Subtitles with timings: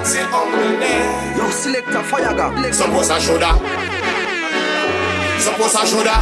[0.00, 1.36] that's it only.
[1.36, 2.72] Yo, selector fire gun.
[2.72, 3.52] Suppose I shoulda.
[5.38, 6.16] Suppose I shoulda.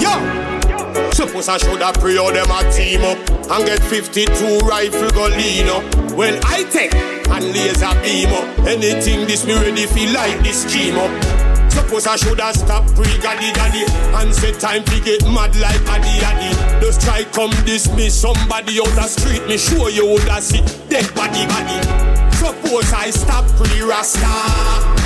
[0.00, 1.10] Yo.
[1.12, 3.18] Suppose I shoulda pray all them a team up
[3.50, 5.82] and get 52 rifle go lean up.
[6.16, 10.96] When I take and laser beam up, anything this me ready feel like this scheme
[10.96, 11.41] up.
[11.72, 13.84] Suppose I shoulda stopped pre-gaddy daddy
[14.20, 16.52] And say time to get mad like addy addy
[16.84, 19.46] Just try come dismiss somebody out the street.
[19.48, 21.80] Me sure you woulda see dead body body.
[22.36, 24.26] Suppose I stop pre-rasta.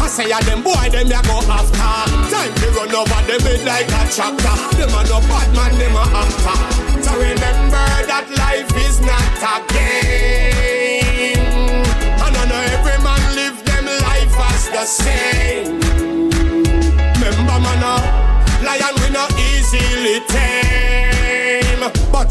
[0.03, 1.95] I say a them boy them ya go after.
[2.33, 5.95] Time to run over them head like a chapter Them a no bad man, them
[5.95, 7.03] a actor.
[7.03, 10.06] So remember that life is not a game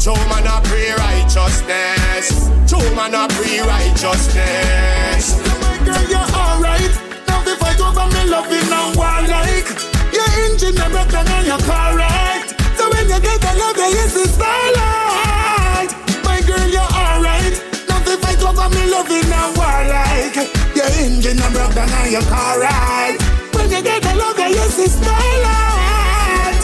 [0.06, 2.30] Show man a pray righteousness
[2.70, 6.94] Show man a pray righteousness My girl, you're alright.
[7.26, 9.66] Now the fight over me loving and war like
[10.14, 12.46] your engine never down and your car right.
[12.78, 15.90] So when you get a love, you use the starlight.
[16.22, 17.58] My girl, you're alright.
[17.90, 20.38] Now the fight over me loving and war like
[20.70, 23.18] your engine never down and your car right.
[23.54, 26.62] When you get a love, you use the starlight.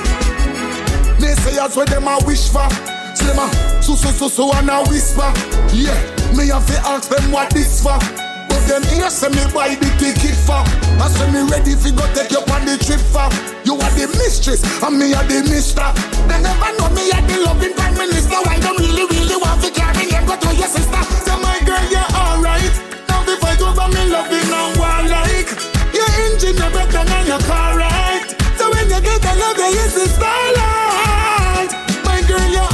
[1.18, 2.91] They say that's what them a wish for.
[3.22, 3.48] Slimmer,
[3.80, 5.30] so so so so and a whisper.
[5.70, 5.94] Yeah,
[6.34, 7.94] me have to ask them what this for.
[8.50, 10.58] But them here say me buy the ticket for.
[10.98, 13.30] I say me ready fi go take you on the trip for.
[13.62, 15.86] You are the mistress and me are the mister.
[16.26, 18.42] They never know me are the loving prime minister.
[18.42, 21.02] Why them really really want to carry and go to your sister?
[21.22, 22.74] Say my girl you're alright.
[23.06, 25.50] Now the fight over me loving and war like.
[25.94, 28.26] Your engine broke down and your car right.
[28.58, 31.70] So when you get a love, you use the starlight.
[32.04, 32.71] My girl, you're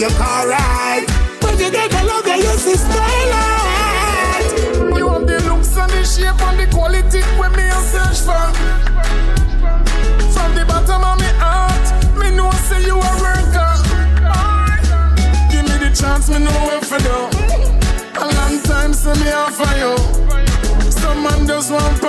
[0.00, 1.06] broke down and your car right.
[1.42, 4.52] When you get a love, you use the starlight.
[4.96, 8.52] You have the looks and the shape and the quality when me a search for.
[10.32, 13.72] From the bottom of me heart, me know say you a worker.
[15.50, 17.28] Give me the chance, me know what for do.
[18.20, 19.96] A long time say me offer you.
[20.90, 21.99] Some man just want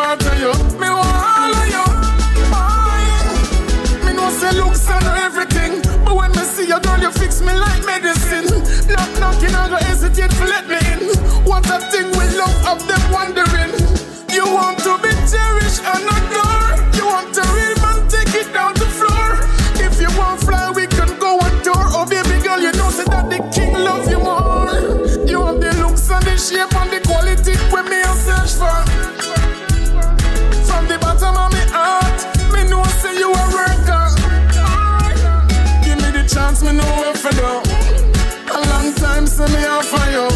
[39.47, 40.27] say me offer you.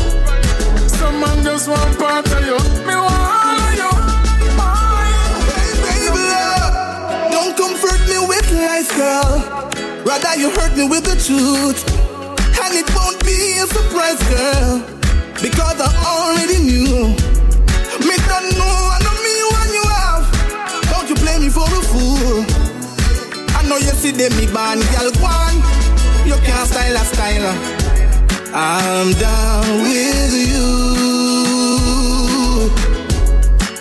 [0.87, 2.57] Some man just want part of you.
[2.87, 3.91] Me want all of you.
[5.85, 9.33] Baby love, don't comfort me with lies, girl.
[10.05, 11.81] Rather you hurt me with the truth.
[12.63, 14.81] And it won't be a surprise, girl.
[15.41, 17.13] Because I already knew.
[18.07, 20.25] Me don't know, I know me when you have.
[20.89, 22.45] Don't you play me for a fool.
[23.53, 25.57] I know you see them, me band, girl, one.
[26.25, 27.84] You can't style a styler.
[28.57, 30.63] I'm down with you.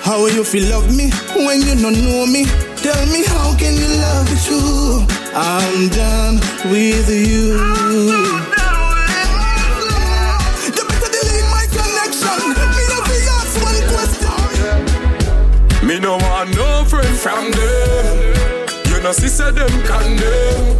[0.02, 1.12] How you feel love me
[1.46, 2.44] when you don't know me?
[2.82, 5.06] Tell me how can you love me true?
[5.32, 6.40] I'm done
[6.72, 7.54] with you.
[10.66, 12.34] You better delete my connection.
[12.74, 15.86] Me have to ask one question.
[15.86, 18.34] Me no want no friend from them.
[18.90, 20.74] You know, see, say them condemn.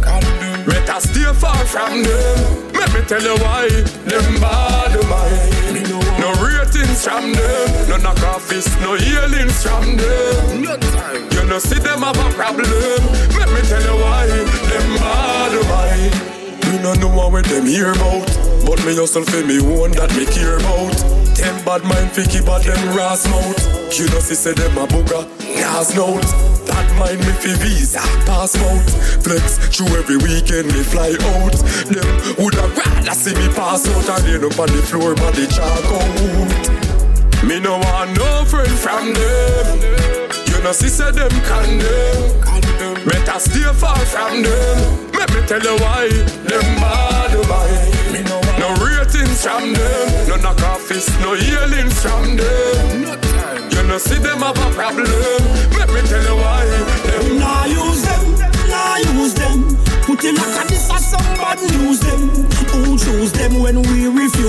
[0.65, 2.73] Better stay far from them.
[2.73, 3.69] Let me tell you why.
[4.09, 5.89] Them bad mind.
[6.19, 7.89] No ratings from them.
[7.89, 10.63] No knock office, no healings from them.
[11.31, 12.65] You know, see them have a problem.
[13.37, 14.25] Let me tell you why.
[14.27, 16.35] Them bad mind.
[16.65, 18.25] Me no know what them hear about.
[18.65, 20.97] But me hustle for me one that me care about.
[21.37, 23.99] Them bad mind fi keep a them ras mouth.
[23.99, 25.23] You know, see, say them a booger,
[25.61, 26.25] nas note.
[26.75, 28.83] Bad mind me fi visa, passport.
[29.23, 31.55] Flex through every weekend me fly out.
[31.87, 32.03] Them
[32.35, 37.45] woulda rather see me pass out and end up on the floor body chalk out.
[37.47, 39.79] Me no want no friend from them.
[40.51, 42.43] You know, see, say them condemn.
[43.07, 45.11] Better stay far from them.
[45.13, 46.09] Let me tell you why.
[46.43, 47.95] Them bad mind.
[48.59, 50.27] No ratings from them.
[50.27, 53.17] No knock office, no healings from them.
[53.71, 55.44] You know, see them have a problem.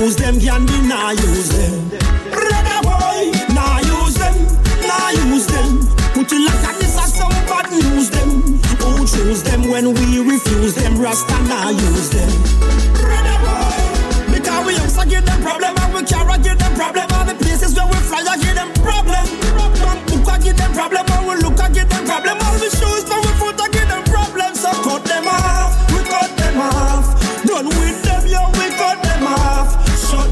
[0.07, 1.89] Use them, can deny use them.
[2.31, 4.37] Brother boy, nah use them,
[4.87, 5.81] nah use them.
[6.15, 8.31] Put you like this as some bad news them.
[8.83, 10.97] Who choose them when we refuse them?
[11.01, 12.76] Rasta nah use them.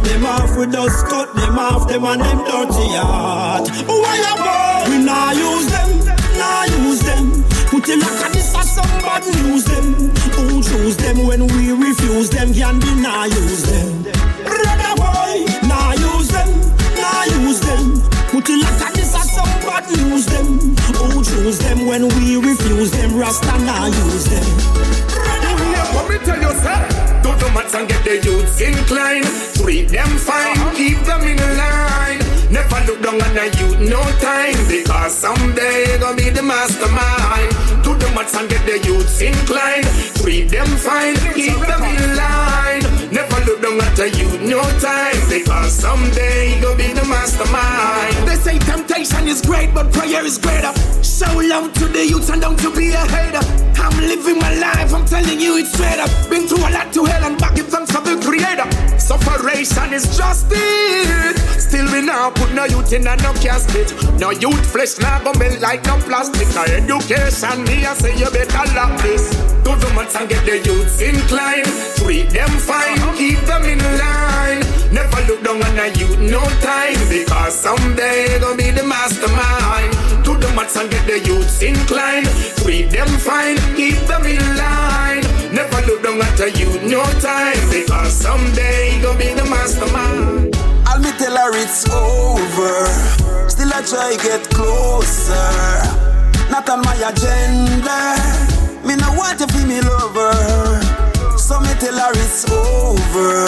[0.04, 1.88] Them off, we just cut them off.
[1.88, 3.68] Them and them dirty heart.
[3.86, 4.88] Why about?
[4.88, 5.90] We nah use them,
[6.38, 7.44] nah use them.
[7.68, 10.10] Put it like a this or somebody use them.
[10.36, 12.52] Who choose them when we refuse them?
[12.54, 14.02] Can deny use them.
[14.44, 16.50] Brother boy, nah use them,
[16.96, 18.00] nah use them.
[18.30, 20.76] Put it like a this or somebody use them.
[21.00, 23.16] Who choose them when we refuse them?
[23.16, 24.48] Rasta nah use them.
[25.94, 26.83] Let me tell you, sir.
[27.44, 29.26] The maths and get the youths inclined.
[29.60, 32.18] Treat them fine, keep them in line.
[32.50, 34.56] Never look down on a youth, no time.
[34.66, 37.52] Because someday gonna be the mastermind.
[37.84, 39.84] Do the maths and get the youths inclined.
[40.24, 42.82] Treat them fine, keep them in line.
[43.12, 45.20] Never look down at a youth, no time.
[45.28, 48.26] Because someday gonna be the mastermind.
[48.26, 50.72] They say temptation is great, but prayer is greater.
[51.54, 53.38] Love to the youth and don't to be a hater.
[53.78, 56.10] I'm living my life, I'm telling you it's straight up.
[56.28, 58.66] Been through a lot to hell and back in thanks for the creator.
[58.98, 61.38] Sufferation is just it.
[61.60, 63.94] Still we now put no youth in a no casket.
[64.18, 66.48] No youth flesh now go melt like no plastic.
[66.56, 66.64] No
[66.98, 69.54] education, me I say you better lock this.
[69.94, 71.70] Maths and get the youths inclined.
[72.02, 74.58] Treat them fine, keep them in line.
[74.90, 76.98] Never look down on a youth, no time.
[77.08, 79.53] Because someday gonna be the mastermind.
[80.74, 82.26] Maths and get the youths inclined.
[82.62, 85.22] Treat them fine, keep them in line.
[85.52, 87.58] Never look down at a youth, no time.
[87.70, 90.56] Because someday gonna be the mastermind.
[90.86, 92.86] I'll me tell her it's over.
[93.48, 95.34] Still I try get closer.
[96.50, 98.16] Not on my agenda.
[98.84, 100.32] Me no want to be me lover.
[101.38, 103.46] So me tell her it's over.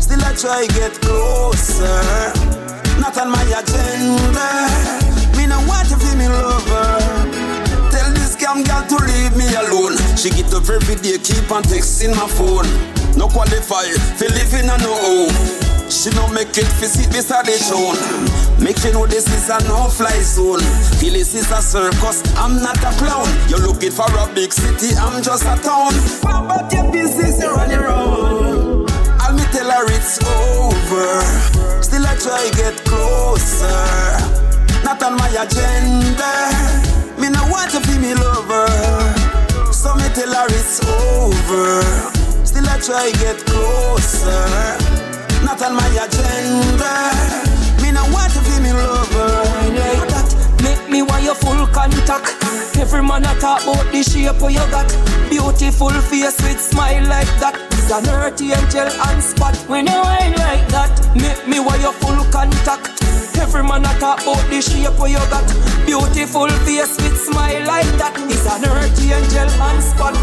[0.00, 2.32] Still I try get closer.
[3.00, 5.03] Not on my agenda.
[5.54, 6.98] No want to be me lover.
[7.94, 9.94] Tell this scam girl to leave me alone.
[10.18, 12.66] She get up every day, keep on texting my phone.
[13.16, 13.86] No qualify,
[14.18, 15.34] fi living on no home.
[15.88, 17.94] She no make it fi sit beside the throne.
[18.58, 20.58] Make you know this is a no-fly zone.
[20.98, 23.30] Feel this is a circus, I'm not a clown.
[23.48, 25.94] You're looking for a big city, I'm just a town.
[26.26, 28.90] What about your business you run around?
[29.22, 31.22] I'll me tell her it's over.
[31.80, 34.43] Still I try get closer.
[34.84, 36.30] Not on my agenda.
[37.18, 38.68] Me no want to be me lover.
[39.72, 41.80] So me tell her it's over.
[42.44, 44.44] Still I try get closer.
[45.42, 46.92] Not on my agenda.
[47.80, 49.28] Me no want to be me lover.
[49.72, 50.28] like that.
[50.62, 52.28] Make me want your full contact.
[52.76, 54.88] Every man a talk about the shape of your got.
[55.30, 57.56] Beautiful face with smile like that.
[57.72, 60.92] Is an earthy angel and spot when you wine like that.
[61.16, 63.03] Make me your full contact.
[63.44, 65.44] Every man a talk about the shape of you got.
[65.84, 68.16] Beautiful face with smile like that.
[68.32, 70.16] Is an earthy angel and spot.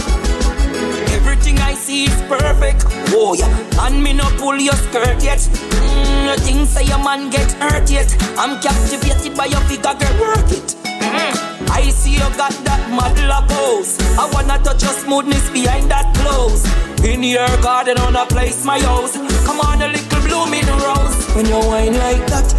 [1.13, 2.81] Everything I see is perfect.
[3.13, 5.37] Oh yeah, and me no pull your skirt yet.
[5.37, 8.09] Mm, think say your man get hurt yet?
[8.41, 10.73] I'm captivated by your figure, girl, work it.
[11.05, 14.01] Mm, I see you got that model pose.
[14.17, 16.65] I wanna touch your smoothness behind that clothes.
[17.05, 19.13] In your garden, I wanna place my house.
[19.45, 21.17] Come on, a little blooming rose.
[21.35, 22.49] When you wine like that,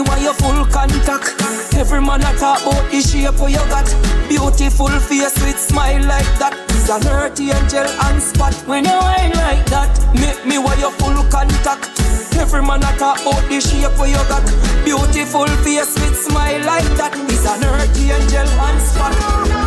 [0.00, 1.34] me want your full contact.
[1.74, 3.86] Every man a talk about the shape of you got.
[4.28, 6.54] Beautiful face with smile like that.
[6.70, 8.54] Is an earthy angel and spot.
[8.66, 11.90] When you wine like that, make me want your full contact.
[12.36, 14.44] Every man a talk about the shape of you got.
[14.84, 17.12] Beautiful face with smile like that.
[17.28, 19.14] Is an earthy angel and spot.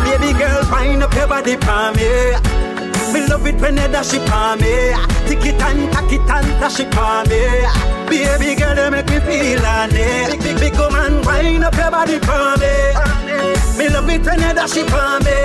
[0.04, 2.43] Baby girl, wind up your body for me.
[3.24, 4.92] Me love it when you dash it for me.
[5.26, 7.40] Tick it and tack it and dash it for me.
[8.04, 10.28] Baby girl, you make me feel on it.
[10.28, 12.92] Big, big, big woman, wind up your body for me.
[13.78, 15.36] Me love it when you dash it for me.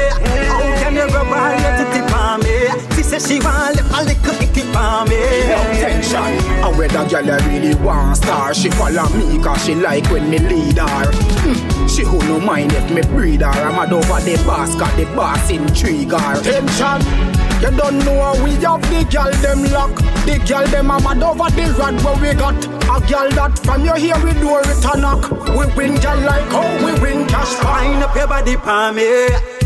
[0.51, 2.95] How can you rub all your titty for me?
[2.98, 5.15] She say she want a little icky for me.
[5.48, 6.19] No tension.
[6.19, 10.39] And whether girl I really want star, she follow me cause she like when me
[10.39, 11.12] lead her.
[11.15, 11.88] Hmm.
[11.88, 13.48] She who no mind if me breed her.
[13.48, 16.41] I'm mad over the boss, got the boss intrigue her.
[16.43, 17.38] Tension.
[17.62, 19.96] You don't know we have the girl them lock.
[20.25, 22.56] The girl them a mad over the rod where we got.
[22.88, 25.30] A girl that from you here we do it a knock.
[25.51, 27.51] We win girl like how we win cash.
[27.62, 29.60] Wind up your body for me.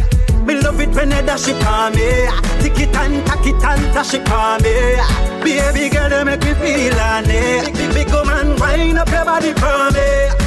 [0.43, 2.27] Me love it when you dash it for me.
[2.61, 4.97] tick it and tack it and flash it for me.
[5.43, 7.73] Baby girl, you make me feel on it.
[7.73, 10.42] Big, big woman, wind up your body for me.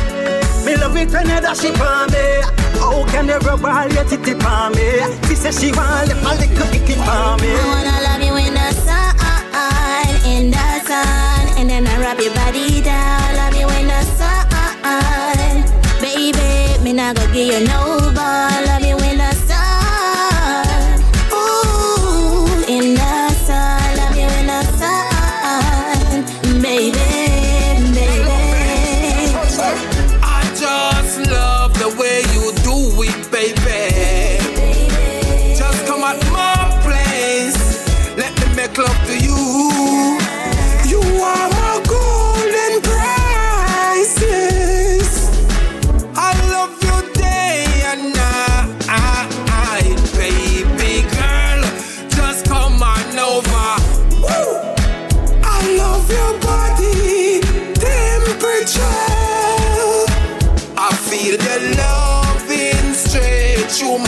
[0.66, 1.78] Me love it when you dash it
[2.10, 2.42] me.
[2.80, 4.98] How can you rub all your titty for me?
[5.28, 7.54] She says she want a little it for me.
[7.54, 9.14] I wanna love you in the sun,
[10.26, 13.36] in the sun, and then I rub your body down.
[13.36, 15.62] Love you in the sun,
[16.00, 16.82] baby.
[16.82, 17.85] Me not go give you no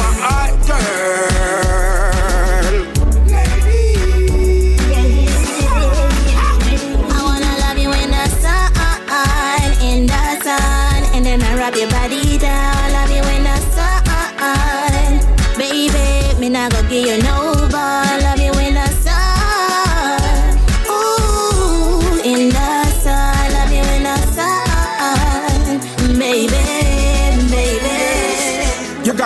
[0.08, 1.37] my heart,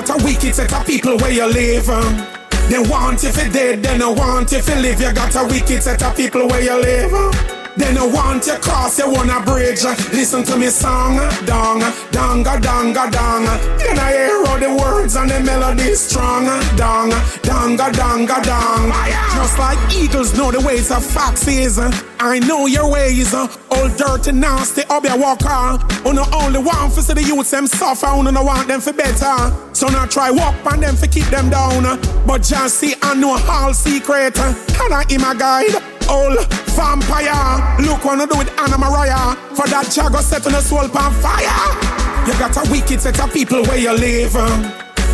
[0.07, 1.89] got a wicked set of people where you live.
[1.89, 2.27] um.
[2.69, 5.01] They want if you dead, they no want if you live.
[5.01, 7.13] You got a wicked set of people where you live.
[7.13, 7.52] um.
[7.77, 9.83] They no want you cross, you wanna bridge.
[10.13, 13.45] Listen to me song, dong, donga, donga, dong.
[13.79, 17.11] Then I hear all the words and the melody strong, dong,
[17.43, 18.93] donga, donga, dong.
[19.35, 21.79] Just like eagles know the ways of foxes,
[22.21, 23.33] I know your ways.
[23.33, 25.79] All dirty, nasty, up your walker.
[26.05, 28.93] Oh, no only want for see the youths them suffer, oh, no want them for
[28.93, 29.51] better.
[29.73, 31.85] So now try walk on them for keep them down.
[32.27, 35.92] But just see I know all secret, and I am a guide.
[36.09, 36.39] Old
[36.73, 39.37] vampire, look what I do with Anna Maria.
[39.55, 42.03] For that jago set on the soul on fire.
[42.27, 44.33] You got a wicked set of people where you live.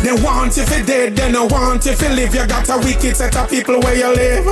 [0.03, 2.33] They want if you dead, they no want if you live.
[2.33, 4.45] You got a wicked set of people where you live.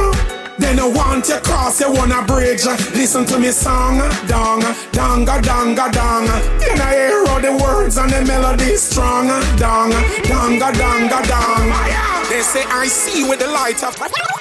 [0.60, 2.66] They no want you cross, you wanna bridge.
[2.94, 6.26] Listen to me song, dong, donga, donga, dong.
[6.60, 9.28] Then I hear all the words and the melody strong,
[9.58, 9.92] dong,
[10.24, 11.70] donga, donga, dong.
[12.30, 14.37] They say I see with the light of.